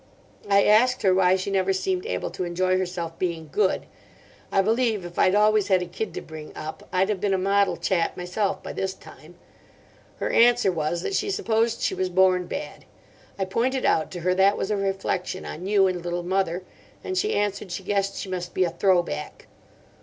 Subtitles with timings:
[0.49, 5.19] I asked her why she never seemed able to enjoy herself being good—I believe if
[5.19, 8.63] I'd always had a kid to bring up I'd have been a model chap myself
[8.63, 9.35] by this time.
[10.17, 12.85] Her answer was that she supposed she was born bad.
[13.37, 16.63] I pointed out to her that was a reflection on you and Little Mother;
[17.03, 19.45] and she answered she guessed she must be a 'throw back.